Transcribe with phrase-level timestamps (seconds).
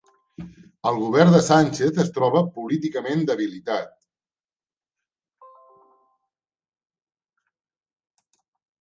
[0.91, 5.55] El Govern de Sánchez es troba políticament debilitat